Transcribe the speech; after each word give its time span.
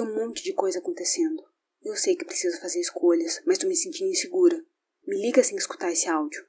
Tem 0.00 0.08
um 0.08 0.14
monte 0.14 0.42
de 0.42 0.54
coisa 0.54 0.78
acontecendo. 0.78 1.42
Eu 1.84 1.94
sei 1.94 2.16
que 2.16 2.24
preciso 2.24 2.58
fazer 2.58 2.80
escolhas, 2.80 3.42
mas 3.46 3.58
tô 3.58 3.68
me 3.68 3.76
sentindo 3.76 4.08
insegura. 4.08 4.56
Me 5.06 5.20
liga 5.20 5.44
sem 5.44 5.58
escutar 5.58 5.92
esse 5.92 6.08
áudio. 6.08 6.42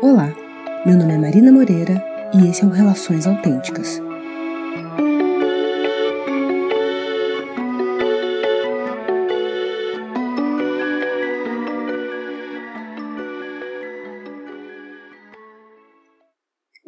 Olá, 0.00 0.32
meu 0.86 0.96
nome 0.96 1.14
é 1.14 1.18
Marina 1.18 1.50
Moreira 1.50 2.00
e 2.32 2.48
esse 2.48 2.62
é 2.62 2.66
o 2.66 2.70
Relações 2.70 3.26
Autênticas. 3.26 4.00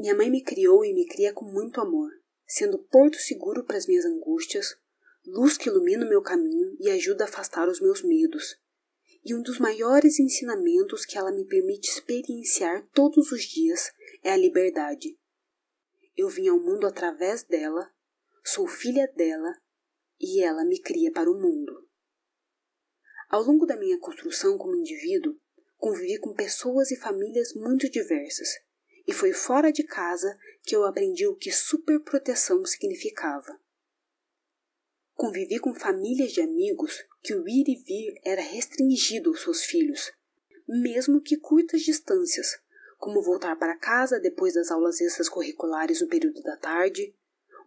Minha 0.00 0.14
mãe 0.14 0.30
me 0.30 0.42
criou 0.42 0.82
e 0.82 0.94
me 0.94 1.06
cria 1.06 1.30
com 1.30 1.44
muito 1.44 1.78
amor, 1.78 2.10
sendo 2.46 2.78
porto 2.78 3.18
seguro 3.18 3.66
para 3.66 3.76
as 3.76 3.86
minhas 3.86 4.06
angústias, 4.06 4.74
luz 5.26 5.58
que 5.58 5.68
ilumina 5.68 6.06
o 6.06 6.08
meu 6.08 6.22
caminho 6.22 6.74
e 6.80 6.88
ajuda 6.88 7.24
a 7.24 7.28
afastar 7.28 7.68
os 7.68 7.82
meus 7.82 8.02
medos. 8.02 8.56
E 9.22 9.34
um 9.34 9.42
dos 9.42 9.58
maiores 9.58 10.18
ensinamentos 10.18 11.04
que 11.04 11.18
ela 11.18 11.30
me 11.30 11.44
permite 11.44 11.90
experienciar 11.90 12.82
todos 12.94 13.30
os 13.30 13.42
dias 13.42 13.92
é 14.24 14.32
a 14.32 14.38
liberdade. 14.38 15.18
Eu 16.16 16.30
vim 16.30 16.48
ao 16.48 16.58
mundo 16.58 16.86
através 16.86 17.42
dela, 17.42 17.86
sou 18.42 18.66
filha 18.66 19.06
dela 19.14 19.54
e 20.18 20.42
ela 20.42 20.64
me 20.64 20.80
cria 20.80 21.12
para 21.12 21.30
o 21.30 21.38
mundo. 21.38 21.74
Ao 23.28 23.42
longo 23.42 23.66
da 23.66 23.76
minha 23.76 23.98
construção 23.98 24.56
como 24.56 24.76
indivíduo, 24.76 25.36
convivi 25.76 26.18
com 26.18 26.32
pessoas 26.32 26.90
e 26.90 26.96
famílias 26.96 27.52
muito 27.52 27.86
diversas 27.90 28.48
e 29.06 29.12
foi 29.12 29.32
fora 29.32 29.72
de 29.72 29.82
casa 29.82 30.38
que 30.62 30.74
eu 30.74 30.84
aprendi 30.84 31.26
o 31.26 31.36
que 31.36 31.50
superproteção 31.50 32.64
significava. 32.64 33.58
Convivi 35.14 35.58
com 35.58 35.74
famílias 35.74 36.32
de 36.32 36.40
amigos 36.40 37.04
que 37.22 37.34
o 37.34 37.46
ir 37.48 37.68
e 37.68 37.76
vir 37.76 38.20
era 38.24 38.40
restringido 38.40 39.30
aos 39.30 39.42
seus 39.42 39.64
filhos, 39.64 40.10
mesmo 40.66 41.20
que 41.20 41.36
curtas 41.36 41.82
distâncias, 41.82 42.58
como 42.96 43.22
voltar 43.22 43.56
para 43.56 43.76
casa 43.76 44.20
depois 44.20 44.54
das 44.54 44.70
aulas 44.70 45.00
extracurriculares 45.00 46.00
no 46.00 46.08
período 46.08 46.42
da 46.42 46.56
tarde, 46.56 47.14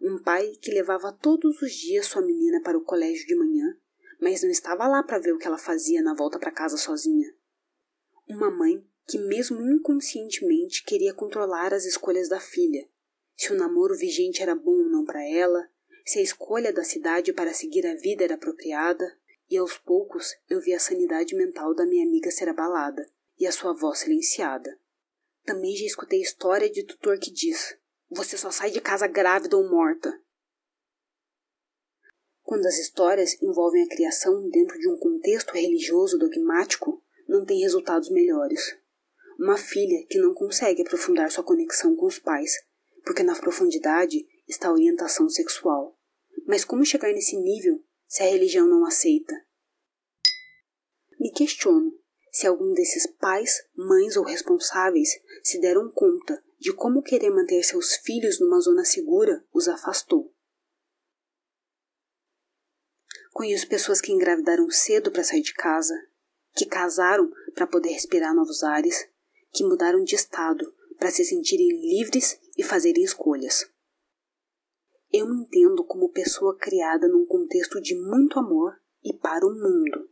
um 0.00 0.20
pai 0.22 0.52
que 0.60 0.70
levava 0.70 1.12
todos 1.12 1.60
os 1.62 1.72
dias 1.72 2.06
sua 2.06 2.22
menina 2.22 2.60
para 2.62 2.78
o 2.78 2.84
colégio 2.84 3.26
de 3.26 3.34
manhã, 3.34 3.76
mas 4.20 4.42
não 4.42 4.50
estava 4.50 4.86
lá 4.86 5.02
para 5.02 5.18
ver 5.18 5.32
o 5.32 5.38
que 5.38 5.46
ela 5.46 5.58
fazia 5.58 6.02
na 6.02 6.14
volta 6.14 6.38
para 6.38 6.50
casa 6.50 6.76
sozinha. 6.76 7.32
Uma 8.28 8.50
mãe 8.50 8.84
que, 9.06 9.18
mesmo 9.18 9.60
inconscientemente, 9.60 10.82
queria 10.84 11.12
controlar 11.12 11.74
as 11.74 11.84
escolhas 11.84 12.28
da 12.28 12.40
filha. 12.40 12.88
Se 13.36 13.52
o 13.52 13.56
namoro 13.56 13.96
vigente 13.96 14.42
era 14.42 14.54
bom 14.54 14.84
ou 14.84 14.88
não 14.88 15.04
para 15.04 15.22
ela, 15.28 15.68
se 16.06 16.18
a 16.18 16.22
escolha 16.22 16.72
da 16.72 16.84
cidade 16.84 17.32
para 17.32 17.52
seguir 17.52 17.86
a 17.86 17.94
vida 17.94 18.24
era 18.24 18.34
apropriada, 18.34 19.04
e 19.50 19.56
aos 19.56 19.76
poucos 19.76 20.34
eu 20.48 20.60
vi 20.60 20.72
a 20.72 20.80
sanidade 20.80 21.34
mental 21.34 21.74
da 21.74 21.84
minha 21.84 22.06
amiga 22.06 22.30
ser 22.30 22.48
abalada 22.48 23.06
e 23.38 23.46
a 23.46 23.52
sua 23.52 23.74
voz 23.74 24.00
silenciada. 24.00 24.78
Também 25.44 25.76
já 25.76 25.84
escutei 25.84 26.20
história 26.20 26.70
de 26.70 26.82
tutor 26.84 27.18
que 27.18 27.30
diz: 27.30 27.76
Você 28.08 28.38
só 28.38 28.50
sai 28.50 28.70
de 28.70 28.80
casa 28.80 29.06
grávida 29.06 29.56
ou 29.56 29.68
morta. 29.68 30.18
Quando 32.42 32.66
as 32.66 32.78
histórias 32.78 33.40
envolvem 33.42 33.82
a 33.82 33.88
criação 33.88 34.48
dentro 34.48 34.78
de 34.78 34.88
um 34.88 34.96
contexto 34.96 35.52
religioso 35.52 36.18
dogmático, 36.18 37.02
não 37.28 37.44
tem 37.44 37.60
resultados 37.60 38.10
melhores 38.10 38.78
uma 39.38 39.56
filha 39.56 40.06
que 40.08 40.18
não 40.18 40.34
consegue 40.34 40.82
aprofundar 40.82 41.30
sua 41.30 41.44
conexão 41.44 41.94
com 41.96 42.06
os 42.06 42.18
pais, 42.18 42.52
porque 43.04 43.22
na 43.22 43.38
profundidade 43.38 44.26
está 44.48 44.68
a 44.68 44.72
orientação 44.72 45.28
sexual. 45.28 45.98
Mas 46.46 46.64
como 46.64 46.84
chegar 46.84 47.12
nesse 47.12 47.36
nível 47.36 47.82
se 48.06 48.22
a 48.22 48.26
religião 48.26 48.66
não 48.66 48.84
aceita? 48.84 49.34
Me 51.18 51.32
questiono 51.32 51.92
se 52.30 52.46
algum 52.46 52.72
desses 52.72 53.06
pais, 53.06 53.62
mães 53.76 54.16
ou 54.16 54.24
responsáveis 54.24 55.08
se 55.42 55.60
deram 55.60 55.90
conta 55.90 56.42
de 56.58 56.72
como 56.72 57.02
querer 57.02 57.30
manter 57.30 57.62
seus 57.62 57.94
filhos 57.96 58.40
numa 58.40 58.60
zona 58.60 58.84
segura 58.84 59.44
os 59.52 59.68
afastou. 59.68 60.34
Conheço 63.32 63.68
pessoas 63.68 64.00
que 64.00 64.12
engravidaram 64.12 64.68
cedo 64.70 65.10
para 65.10 65.24
sair 65.24 65.42
de 65.42 65.54
casa, 65.54 65.94
que 66.54 66.66
casaram 66.66 67.30
para 67.54 67.66
poder 67.66 67.90
respirar 67.90 68.34
novos 68.34 68.62
ares, 68.62 69.08
que 69.54 69.64
mudaram 69.64 70.02
de 70.02 70.16
estado 70.16 70.74
para 70.98 71.10
se 71.10 71.24
sentirem 71.24 71.68
livres 71.68 72.40
e 72.58 72.64
fazerem 72.64 73.04
escolhas. 73.04 73.70
Eu 75.12 75.28
me 75.28 75.42
entendo 75.42 75.84
como 75.84 76.10
pessoa 76.10 76.58
criada 76.58 77.06
num 77.06 77.24
contexto 77.24 77.80
de 77.80 77.94
muito 77.94 78.36
amor 78.38 78.74
e 79.02 79.16
para 79.16 79.46
o 79.46 79.50
mundo. 79.50 80.10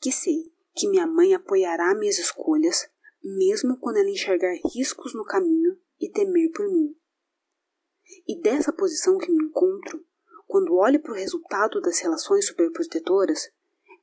Que 0.00 0.12
sei 0.12 0.52
que 0.74 0.86
minha 0.88 1.06
mãe 1.06 1.34
apoiará 1.34 1.94
minhas 1.94 2.18
escolhas, 2.18 2.88
mesmo 3.22 3.78
quando 3.78 3.96
ela 3.96 4.10
enxergar 4.10 4.54
riscos 4.74 5.14
no 5.14 5.24
caminho 5.24 5.80
e 5.98 6.10
temer 6.10 6.50
por 6.52 6.68
mim. 6.70 6.94
E 8.26 8.38
dessa 8.40 8.72
posição 8.72 9.16
que 9.16 9.30
me 9.30 9.44
encontro, 9.46 10.04
quando 10.46 10.74
olho 10.74 11.00
para 11.00 11.12
o 11.12 11.16
resultado 11.16 11.80
das 11.80 11.98
relações 12.00 12.46
superprotetoras, 12.46 13.50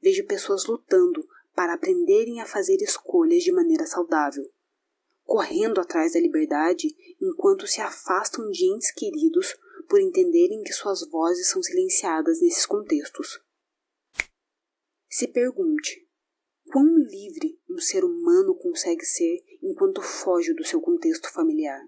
vejo 0.01 0.25
pessoas 0.25 0.65
lutando 0.65 1.25
para 1.55 1.73
aprenderem 1.73 2.41
a 2.41 2.45
fazer 2.45 2.75
escolhas 2.81 3.41
de 3.41 3.51
maneira 3.51 3.85
saudável, 3.87 4.43
correndo 5.23 5.79
atrás 5.79 6.13
da 6.13 6.19
liberdade 6.19 6.89
enquanto 7.19 7.65
se 7.65 7.81
afastam 7.81 8.49
de 8.51 8.65
entes 8.65 8.91
queridos 8.91 9.55
por 9.87 10.01
entenderem 10.01 10.61
que 10.63 10.73
suas 10.73 11.07
vozes 11.09 11.47
são 11.49 11.63
silenciadas 11.63 12.41
nesses 12.41 12.65
contextos. 12.65 13.39
Se 15.09 15.27
pergunte: 15.27 16.07
quão 16.71 16.85
livre 16.97 17.57
um 17.69 17.77
ser 17.77 18.03
humano 18.03 18.55
consegue 18.55 19.05
ser 19.05 19.37
enquanto 19.61 20.01
foge 20.01 20.53
do 20.53 20.65
seu 20.65 20.81
contexto 20.81 21.31
familiar? 21.31 21.81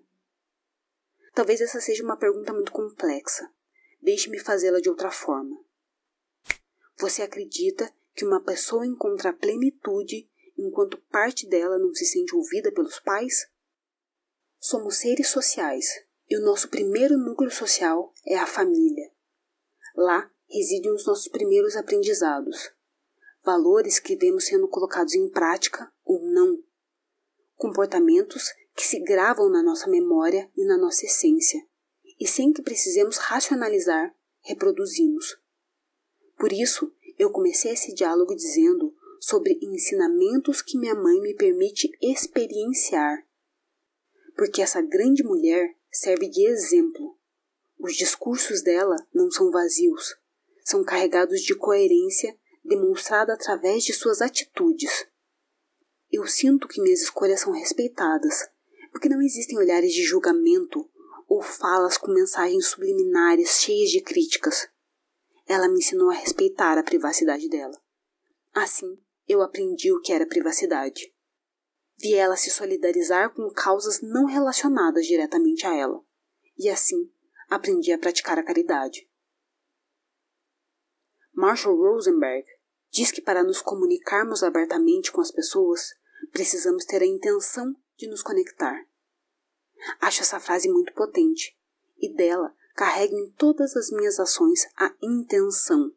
Talvez 1.34 1.61
essa 1.61 1.81
seja 1.81 2.03
uma 2.03 2.17
pergunta 2.17 2.53
muito 2.53 2.72
complexa. 2.72 3.51
Deixe-me 4.01 4.39
fazê-la 4.39 4.79
de 4.79 4.89
outra 4.89 5.11
forma. 5.11 5.55
Você 6.97 7.22
acredita 7.22 7.94
que 8.17 8.25
uma 8.25 8.44
pessoa 8.44 8.83
encontra 8.83 9.31
plenitude 9.31 10.28
enquanto 10.57 10.97
parte 11.11 11.47
dela 11.47 11.78
não 11.78 11.94
se 11.94 12.03
sente 12.03 12.35
ouvida 12.35 12.72
pelos 12.72 13.00
pais? 13.00 13.47
Somos 14.59 14.97
seres 14.97 15.29
sociais 15.29 15.85
e 16.28 16.35
o 16.35 16.41
nosso 16.41 16.67
primeiro 16.67 17.16
núcleo 17.16 17.51
social 17.51 18.11
é 18.25 18.35
a 18.35 18.47
família. 18.47 19.11
Lá 19.95 20.31
residem 20.50 20.91
os 20.91 21.05
nossos 21.05 21.28
primeiros 21.28 21.75
aprendizados, 21.75 22.72
valores 23.45 24.00
que 24.00 24.16
vemos 24.16 24.47
sendo 24.47 24.67
colocados 24.67 25.13
em 25.13 25.29
prática 25.29 25.94
ou 26.03 26.19
não, 26.19 26.57
comportamentos 27.55 28.45
que 28.75 28.84
se 28.84 28.99
gravam 28.99 29.47
na 29.47 29.61
nossa 29.61 29.88
memória 29.88 30.49
e 30.57 30.66
na 30.66 30.78
nossa 30.78 31.05
essência, 31.05 31.63
e 32.19 32.28
sem 32.28 32.51
que 32.51 32.63
precisemos 32.63 33.17
racionalizar, 33.17 34.11
reproduzimos. 34.41 35.38
Por 36.35 36.51
isso, 36.51 36.91
eu 37.17 37.31
comecei 37.31 37.72
esse 37.72 37.94
diálogo 37.94 38.35
dizendo 38.35 38.94
sobre 39.19 39.57
ensinamentos 39.61 40.61
que 40.61 40.78
minha 40.78 40.95
mãe 40.95 41.19
me 41.19 41.33
permite 41.33 41.89
experienciar. 42.01 43.25
Porque 44.35 44.61
essa 44.61 44.81
grande 44.81 45.23
mulher 45.23 45.75
serve 45.91 46.29
de 46.29 46.45
exemplo. 46.47 47.17
Os 47.79 47.95
discursos 47.95 48.61
dela 48.61 48.95
não 49.13 49.31
são 49.31 49.51
vazios, 49.51 50.16
são 50.63 50.83
carregados 50.83 51.41
de 51.41 51.55
coerência 51.55 52.38
demonstrada 52.63 53.34
através 53.34 53.84
de 53.84 53.94
suas 53.94 54.22
atitudes. 54.22 55.07
Eu 56.11 56.25
sinto 56.28 56.67
que 56.67 56.81
minhas 56.81 57.01
escolhas 57.01 57.41
são 57.41 57.52
respeitadas, 57.52 58.47
porque 58.91 59.09
não 59.09 59.22
existem 59.22 59.58
olhares 59.58 59.93
de 59.93 60.03
julgamento 60.03 60.90
ou 61.28 61.41
falas 61.41 61.97
com 61.97 62.11
mensagens 62.11 62.67
subliminares 62.67 63.61
cheias 63.61 63.90
de 63.90 64.02
críticas. 64.02 64.67
Ela 65.47 65.67
me 65.67 65.78
ensinou 65.78 66.09
a 66.09 66.14
respeitar 66.14 66.78
a 66.78 66.84
privacidade 66.84 67.47
dela. 67.47 67.79
Assim, 68.53 69.02
eu 69.28 69.41
aprendi 69.41 69.91
o 69.91 70.02
que 70.02 70.11
era 70.11 70.28
privacidade. 70.28 71.14
Vi 71.99 72.14
ela 72.14 72.35
se 72.35 72.52
solidarizar 72.52 73.34
com 73.34 73.49
causas 73.49 74.02
não 74.02 74.26
relacionadas 74.26 75.05
diretamente 75.05 75.66
a 75.66 75.73
ela, 75.73 76.03
e 76.58 76.70
assim 76.70 77.11
aprendi 77.49 77.91
a 77.91 77.97
praticar 77.97 78.38
a 78.38 78.44
caridade. 78.44 79.09
Marshall 81.34 81.76
Rosenberg 81.76 82.46
diz 82.90 83.11
que 83.11 83.22
para 83.22 83.44
nos 83.44 83.61
comunicarmos 83.61 84.44
abertamente 84.44 85.11
com 85.11 85.22
as 85.22 85.32
pessoas, 85.32 85.94
precisamos 86.32 86.84
ter 86.84 87.02
a 87.02 87.05
intenção 87.05 87.76
de 87.96 88.08
nos 88.08 88.22
conectar. 88.22 88.85
Acho 90.02 90.22
essa 90.22 90.40
frase 90.40 90.70
muito 90.70 90.94
potente, 90.94 91.58
e 91.99 92.14
dela 92.14 92.55
carrego 92.78 93.18
em 93.18 93.32
todas 93.32 93.76
as 93.76 93.90
minhas 93.90 94.20
ações 94.20 94.68
a 94.78 94.96
intenção, 95.02 95.91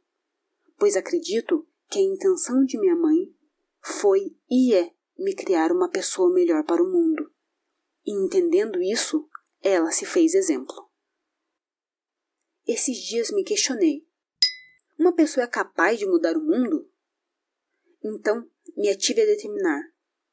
pois 0.78 0.96
acredito 0.96 1.68
que 1.90 1.98
a 1.98 2.02
intenção 2.02 2.64
de 2.64 2.80
minha 2.80 2.96
mãe 2.96 3.36
foi 3.82 4.34
e 4.50 4.74
é 4.74 4.90
me 5.18 5.34
criar 5.34 5.72
uma 5.72 5.90
pessoa 5.90 6.32
melhor 6.32 6.64
para 6.64 6.82
o 6.82 6.90
mundo. 6.90 7.30
E 8.06 8.12
entendendo 8.12 8.80
isso, 8.82 9.28
ela 9.60 9.90
se 9.90 10.06
fez 10.06 10.34
exemplo. 10.34 10.90
Esses 12.66 12.96
dias 12.96 13.30
me 13.30 13.44
questionei: 13.44 14.08
uma 14.98 15.14
pessoa 15.14 15.44
é 15.44 15.48
capaz 15.48 15.98
de 15.98 16.06
mudar 16.06 16.34
o 16.34 16.42
mundo? 16.42 16.90
Então, 18.02 18.48
me 18.74 18.88
ative 18.88 19.20
a 19.20 19.26
determinar 19.26 19.82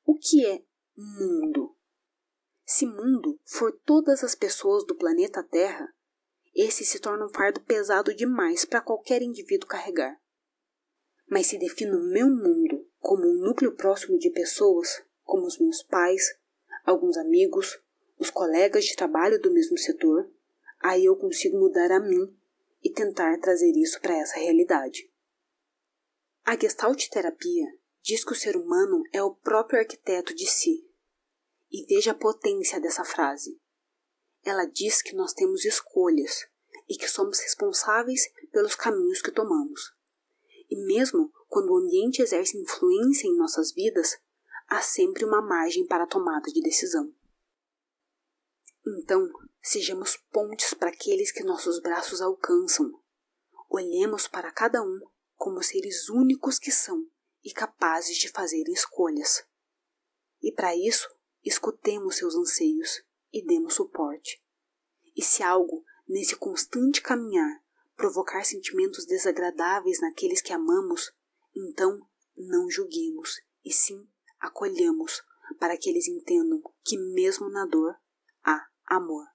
o 0.05 0.17
que 0.17 0.45
é 0.45 0.63
mundo. 0.95 1.75
Se 2.65 2.85
mundo 2.85 3.37
for 3.43 3.77
todas 3.83 4.23
as 4.23 4.33
pessoas 4.33 4.85
do 4.85 4.95
planeta 4.95 5.43
Terra, 5.43 5.93
esse 6.57 6.83
se 6.83 6.99
torna 6.99 7.25
um 7.25 7.29
fardo 7.29 7.61
pesado 7.61 8.13
demais 8.15 8.65
para 8.65 8.81
qualquer 8.81 9.21
indivíduo 9.21 9.69
carregar. 9.69 10.19
Mas 11.29 11.47
se 11.47 11.59
defino 11.59 12.01
meu 12.11 12.27
mundo 12.27 12.89
como 12.99 13.27
um 13.27 13.35
núcleo 13.35 13.75
próximo 13.75 14.17
de 14.17 14.31
pessoas, 14.31 15.03
como 15.23 15.45
os 15.45 15.59
meus 15.59 15.83
pais, 15.83 16.23
alguns 16.83 17.15
amigos, 17.15 17.79
os 18.17 18.31
colegas 18.31 18.85
de 18.85 18.95
trabalho 18.95 19.39
do 19.39 19.51
mesmo 19.51 19.77
setor, 19.77 20.27
aí 20.79 21.05
eu 21.05 21.15
consigo 21.15 21.59
mudar 21.59 21.91
a 21.91 21.99
mim 21.99 22.35
e 22.83 22.91
tentar 22.91 23.37
trazer 23.39 23.71
isso 23.75 24.01
para 24.01 24.17
essa 24.17 24.39
realidade. 24.39 25.11
A 26.43 26.57
Gestalt 26.57 27.07
terapia 27.09 27.67
diz 28.01 28.23
que 28.23 28.31
o 28.31 28.35
ser 28.35 28.55
humano 28.55 29.03
é 29.13 29.21
o 29.21 29.35
próprio 29.35 29.79
arquiteto 29.79 30.33
de 30.33 30.47
si. 30.47 30.89
E 31.69 31.85
veja 31.85 32.11
a 32.11 32.15
potência 32.15 32.79
dessa 32.79 33.03
frase. 33.03 33.59
Ela 34.43 34.65
diz 34.65 35.01
que 35.01 35.15
nós 35.15 35.33
temos 35.33 35.65
escolhas 35.65 36.47
e 36.87 36.95
que 36.97 37.07
somos 37.07 37.39
responsáveis 37.39 38.21
pelos 38.51 38.75
caminhos 38.75 39.21
que 39.21 39.31
tomamos. 39.31 39.93
E 40.69 40.75
mesmo 40.85 41.31
quando 41.47 41.71
o 41.71 41.77
ambiente 41.77 42.21
exerce 42.21 42.57
influência 42.57 43.27
em 43.27 43.37
nossas 43.37 43.71
vidas, 43.73 44.17
há 44.67 44.81
sempre 44.81 45.25
uma 45.25 45.41
margem 45.41 45.85
para 45.85 46.03
a 46.03 46.07
tomada 46.07 46.51
de 46.51 46.61
decisão. 46.61 47.13
Então, 48.85 49.29
sejamos 49.61 50.17
pontes 50.31 50.73
para 50.73 50.89
aqueles 50.89 51.31
que 51.31 51.43
nossos 51.43 51.81
braços 51.81 52.21
alcançam. 52.21 52.91
Olhemos 53.69 54.27
para 54.27 54.51
cada 54.51 54.81
um 54.81 54.99
como 55.35 55.61
seres 55.61 56.09
únicos 56.09 56.57
que 56.57 56.71
são 56.71 57.05
e 57.43 57.51
capazes 57.51 58.17
de 58.17 58.29
fazer 58.29 58.63
escolhas. 58.69 59.45
E 60.41 60.51
para 60.51 60.75
isso, 60.75 61.07
escutemos 61.43 62.15
seus 62.15 62.35
anseios 62.35 63.03
e 63.31 63.45
demos 63.45 63.75
suporte. 63.75 64.41
E 65.15 65.21
se 65.21 65.43
algo 65.43 65.83
nesse 66.07 66.35
constante 66.35 67.01
caminhar 67.01 67.61
provocar 67.95 68.43
sentimentos 68.43 69.05
desagradáveis 69.05 69.99
naqueles 69.99 70.41
que 70.41 70.53
amamos, 70.53 71.11
então 71.55 71.99
não 72.35 72.69
julguemos 72.69 73.41
e 73.65 73.71
sim 73.71 74.07
acolhamos 74.39 75.23
para 75.59 75.75
que 75.77 75.89
eles 75.89 76.07
entendam 76.07 76.61
que 76.83 76.97
mesmo 76.97 77.49
na 77.49 77.65
dor 77.65 77.95
há 78.43 78.67
amor. 78.85 79.25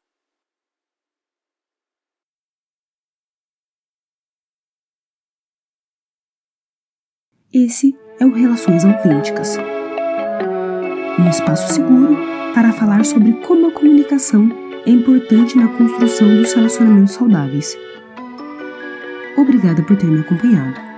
Esse 7.53 7.93
é 8.19 8.25
o 8.25 8.33
Relações 8.33 8.85
Autênticas 8.85 9.57
um 11.19 11.29
espaço 11.29 11.75
seguro 11.75 12.17
para 12.55 12.73
falar 12.73 13.05
sobre 13.05 13.33
como 13.35 13.69
a 13.69 13.73
comunicação 13.73 14.51
é 14.87 14.91
importante 14.91 15.57
na 15.57 15.69
construção 15.69 16.29
dos 16.37 16.53
relacionamentos 16.53 17.15
saudáveis. 17.15 17.77
Obrigada 19.37 19.83
por 19.83 19.97
ter 19.97 20.07
me 20.07 20.21
acompanhado. 20.21 20.92